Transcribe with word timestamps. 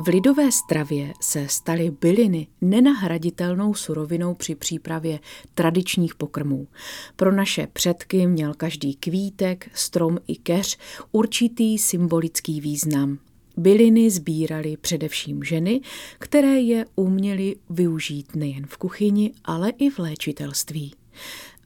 V 0.00 0.08
lidové 0.08 0.52
stravě 0.52 1.12
se 1.20 1.48
staly 1.48 1.90
byliny 2.00 2.46
nenahraditelnou 2.60 3.74
surovinou 3.74 4.34
při 4.34 4.54
přípravě 4.54 5.20
tradičních 5.54 6.14
pokrmů. 6.14 6.68
Pro 7.16 7.32
naše 7.32 7.66
předky 7.72 8.26
měl 8.26 8.54
každý 8.54 8.94
kvítek, 8.94 9.70
strom 9.74 10.18
i 10.26 10.36
keř 10.36 10.78
určitý 11.12 11.78
symbolický 11.78 12.60
význam. 12.60 13.18
Byliny 13.56 14.10
sbírali 14.10 14.76
především 14.76 15.44
ženy, 15.44 15.80
které 16.18 16.60
je 16.60 16.84
uměly 16.96 17.56
využít 17.70 18.36
nejen 18.36 18.66
v 18.66 18.76
kuchyni, 18.76 19.32
ale 19.44 19.70
i 19.70 19.90
v 19.90 19.98
léčitelství. 19.98 20.92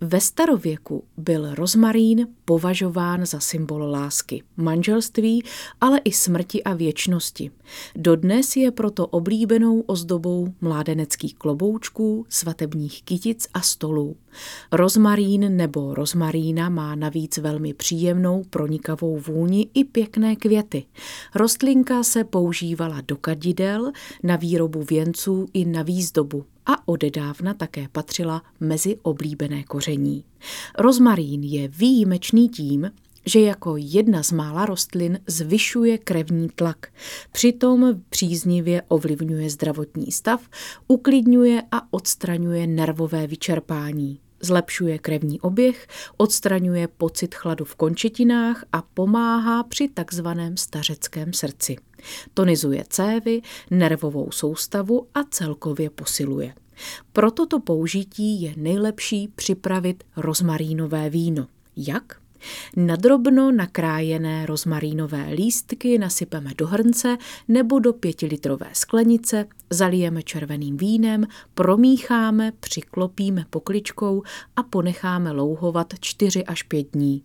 Ve 0.04 0.20
starověku 0.20 1.04
byl 1.16 1.54
rozmarín 1.54 2.26
považován 2.44 3.26
za 3.26 3.40
symbol 3.40 3.90
lásky, 3.90 4.42
manželství, 4.56 5.44
ale 5.80 6.00
i 6.04 6.12
smrti 6.12 6.62
a 6.62 6.74
věčnosti. 6.74 7.50
Dodnes 7.96 8.56
je 8.56 8.70
proto 8.70 9.06
oblíbenou 9.06 9.80
ozdobou 9.80 10.48
mládeneckých 10.60 11.34
kloboučků, 11.34 12.26
svatebních 12.28 13.02
kytic 13.02 13.48
a 13.54 13.60
stolů. 13.60 14.16
Rozmarín 14.72 15.56
nebo 15.56 15.94
rozmarína 15.94 16.68
má 16.68 16.94
navíc 16.94 17.38
velmi 17.38 17.74
příjemnou 17.74 18.44
pronikavou 18.50 19.18
vůni 19.18 19.68
i 19.74 19.84
pěkné 19.84 20.36
květy. 20.36 20.84
Rostlinka 21.34 22.02
se 22.02 22.24
používala 22.24 23.00
do 23.00 23.16
kadidel, 23.16 23.92
na 24.22 24.36
výrobu 24.36 24.82
věnců 24.82 25.46
i 25.52 25.64
na 25.64 25.82
výzdobu 25.82 26.44
a 26.66 26.88
odedávna 26.88 27.54
také 27.54 27.88
patřila 27.92 28.42
mezi 28.60 28.96
oblíbené 29.02 29.62
koření. 29.62 30.24
Rozmarín 30.78 31.42
je 31.42 31.68
výjimečný 31.68 32.48
tím, 32.48 32.90
že 33.26 33.40
jako 33.40 33.74
jedna 33.78 34.22
z 34.22 34.32
mála 34.32 34.66
rostlin 34.66 35.18
zvyšuje 35.26 35.98
krevní 35.98 36.48
tlak. 36.54 36.86
Přitom 37.32 38.02
příznivě 38.08 38.82
ovlivňuje 38.88 39.50
zdravotní 39.50 40.12
stav, 40.12 40.40
uklidňuje 40.88 41.62
a 41.72 41.92
odstraňuje 41.92 42.66
nervové 42.66 43.26
vyčerpání. 43.26 44.20
Zlepšuje 44.40 44.98
krevní 44.98 45.40
oběh, 45.40 45.86
odstraňuje 46.16 46.88
pocit 46.88 47.34
chladu 47.34 47.64
v 47.64 47.74
končetinách 47.74 48.64
a 48.72 48.82
pomáhá 48.82 49.62
při 49.62 49.88
takzvaném 49.88 50.56
stařeckém 50.56 51.32
srdci. 51.32 51.76
Tonizuje 52.34 52.84
cévy, 52.88 53.42
nervovou 53.70 54.30
soustavu 54.30 55.06
a 55.14 55.24
celkově 55.24 55.90
posiluje. 55.90 56.54
Pro 57.12 57.30
toto 57.30 57.60
použití 57.60 58.42
je 58.42 58.54
nejlepší 58.56 59.28
připravit 59.28 60.04
rozmarínové 60.16 61.10
víno. 61.10 61.46
Jak? 61.76 62.22
Nadrobno 62.76 63.52
nakrájené 63.52 64.46
rozmarínové 64.46 65.28
lístky 65.32 65.98
nasypeme 65.98 66.50
do 66.58 66.66
hrnce 66.66 67.16
nebo 67.48 67.78
do 67.78 67.92
pětilitrové 67.92 68.66
sklenice, 68.72 69.46
zalijeme 69.70 70.22
červeným 70.22 70.76
vínem, 70.76 71.26
promícháme, 71.54 72.52
přiklopíme 72.60 73.44
pokličkou 73.50 74.22
a 74.56 74.62
ponecháme 74.62 75.32
louhovat 75.32 75.94
4 76.00 76.44
až 76.44 76.62
5 76.62 76.86
dní. 76.92 77.22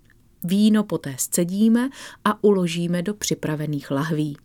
Víno 0.47 0.83
poté 0.83 1.15
scedíme 1.17 1.89
a 2.25 2.43
uložíme 2.43 3.01
do 3.01 3.13
připravených 3.13 3.91
lahví. 3.91 4.37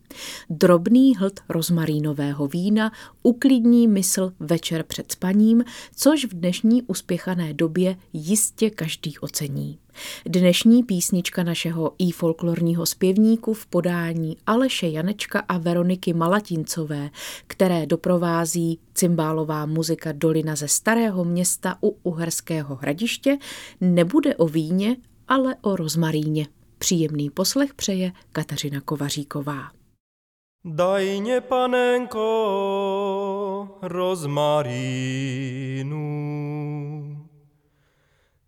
Drobný 0.49 1.15
hlt 1.15 1.39
rozmarínového 1.49 2.47
vína 2.47 2.91
uklidní 3.23 3.87
mysl 3.87 4.31
večer 4.39 4.83
před 4.83 5.11
spaním, 5.11 5.63
což 5.95 6.25
v 6.25 6.33
dnešní 6.33 6.83
uspěchané 6.83 7.53
době 7.53 7.97
jistě 8.13 8.69
každý 8.69 9.19
ocení. 9.19 9.77
Dnešní 10.25 10.83
písnička 10.83 11.43
našeho 11.43 11.91
i 11.97 12.11
folklorního 12.11 12.85
zpěvníku 12.85 13.53
v 13.53 13.65
podání 13.65 14.37
Aleše 14.45 14.87
Janečka 14.87 15.39
a 15.39 15.57
Veroniky 15.57 16.13
Malatincové, 16.13 17.09
které 17.47 17.85
doprovází 17.85 18.79
cymbálová 18.93 19.65
muzika 19.65 20.11
Dolina 20.11 20.55
ze 20.55 20.67
Starého 20.67 21.25
města 21.25 21.77
u 21.83 21.97
Uherského 22.03 22.75
hradiště, 22.75 23.37
nebude 23.81 24.35
o 24.35 24.47
víně, 24.47 24.97
ale 25.27 25.55
o 25.61 25.75
rozmaríně. 25.75 26.47
Příjemný 26.77 27.29
poslech 27.29 27.73
přeje 27.73 28.11
Kateřina 28.31 28.81
Kovaříková. 28.81 29.71
Daj 30.65 31.21
mě, 31.21 31.41
panenko, 31.41 32.19
rozmarínu. 33.81 35.13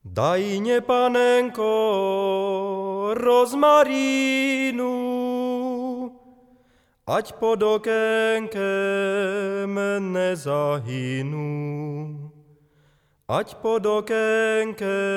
Daj 0.05 0.59
mě, 0.59 0.81
panenko, 0.81 1.71
rozmarínu. 3.13 4.91
Ať 7.07 7.33
pod 7.33 7.63
okénkem 7.63 8.59
nezahynu. 9.99 11.45
Ať 13.27 13.55
pod 13.55 13.85
okénkem 13.85 15.14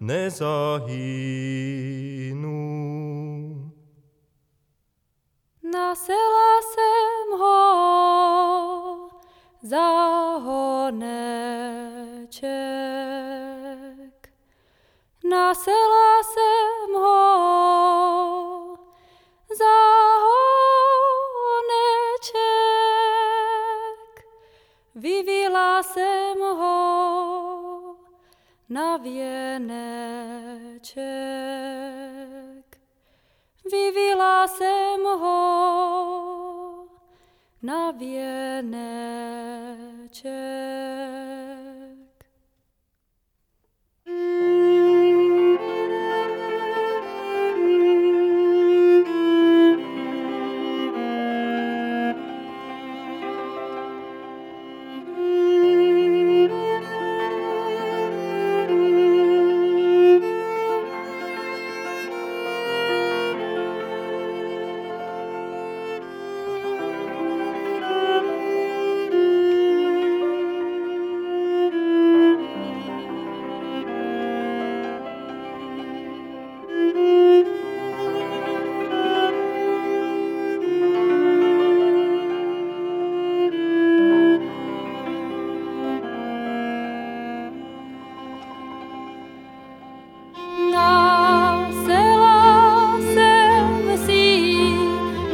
nezahynu. 0.00 1.54
Nasela 5.62 6.62
jsem 6.62 7.38
ho 7.38 9.08
za 9.62 9.88
honeček. 10.36 11.44
Nasela 15.24 16.22
jsem 16.22 16.94
ho 16.94 18.76
za 19.58 19.80
honeček. 21.44 21.84
Vyvila 24.94 25.82
jsem 25.82 26.40
ho 26.40 27.23
na 28.68 28.96
věneček. 28.96 31.04
Vyvila 33.70 34.48
jsem 34.48 35.04
ho 35.04 36.86
na 37.62 37.90
věneček. 37.90 38.84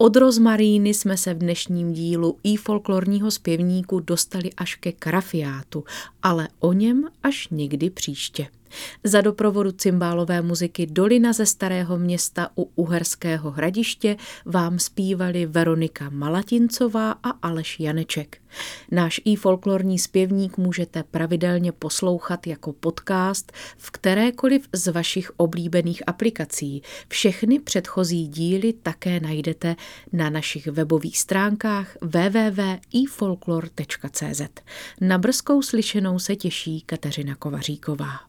Od 0.00 0.16
rozmaríny 0.16 0.94
jsme 0.94 1.16
se 1.16 1.34
v 1.34 1.38
dnešním 1.38 1.92
dílu 1.92 2.38
i 2.42 2.56
folklorního 2.56 3.30
zpěvníku 3.30 4.00
dostali 4.00 4.50
až 4.56 4.74
ke 4.74 4.92
karafiátu, 4.92 5.84
ale 6.22 6.48
o 6.58 6.72
něm 6.72 7.08
až 7.22 7.48
někdy 7.50 7.90
příště. 7.90 8.46
Za 9.04 9.20
doprovodu 9.20 9.72
cymbálové 9.72 10.42
muziky 10.42 10.86
Dolina 10.86 11.32
ze 11.32 11.46
Starého 11.46 11.98
města 11.98 12.48
u 12.56 12.70
Uherského 12.74 13.50
hradiště 13.50 14.16
vám 14.44 14.78
zpívali 14.78 15.46
Veronika 15.46 16.10
Malatincová 16.10 17.10
a 17.10 17.30
Aleš 17.30 17.80
Janeček. 17.80 18.38
Náš 18.90 19.20
i 19.24 19.36
folklorní 19.36 19.98
zpěvník 19.98 20.56
můžete 20.56 21.02
pravidelně 21.02 21.72
poslouchat 21.72 22.46
jako 22.46 22.72
podcast 22.72 23.52
v 23.76 23.90
kterékoliv 23.90 24.68
z 24.72 24.92
vašich 24.92 25.30
oblíbených 25.36 26.02
aplikací. 26.06 26.82
Všechny 27.08 27.58
předchozí 27.58 28.28
díly 28.28 28.72
také 28.72 29.20
najdete 29.20 29.76
na 30.12 30.30
našich 30.30 30.66
webových 30.66 31.18
stránkách 31.18 31.96
www.ifolklor.cz. 32.00 34.42
Na 35.00 35.18
brzkou 35.18 35.62
slyšenou 35.62 36.18
se 36.18 36.36
těší 36.36 36.80
Kateřina 36.80 37.34
Kovaříková. 37.34 38.28